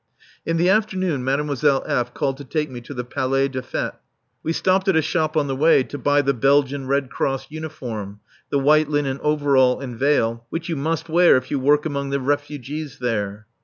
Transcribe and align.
In 0.47 0.57
the 0.57 0.67
afternoon 0.67 1.23
Mademoiselle 1.23 1.83
F. 1.85 2.11
called 2.15 2.37
to 2.37 2.43
take 2.43 2.71
me 2.71 2.81
to 2.81 2.93
the 2.95 3.03
Palais 3.03 3.47
des 3.49 3.61
Fêtes. 3.61 3.97
We 4.41 4.51
stopped 4.51 4.87
at 4.87 4.95
a 4.95 5.01
shop 5.03 5.37
on 5.37 5.45
the 5.45 5.55
way 5.55 5.83
to 5.83 5.97
buy 5.99 6.23
the 6.23 6.33
Belgian 6.33 6.87
Red 6.87 7.11
Cross 7.11 7.51
uniform 7.51 8.19
the 8.49 8.57
white 8.57 8.89
linen 8.89 9.19
overall 9.21 9.79
and 9.79 9.95
veil 9.95 10.47
which 10.49 10.69
you 10.69 10.75
must 10.75 11.07
wear 11.07 11.35
if 11.37 11.51
you 11.51 11.59
work 11.59 11.85
among 11.85 12.09
the 12.09 12.19
refugees 12.19 12.97
there. 12.97 13.45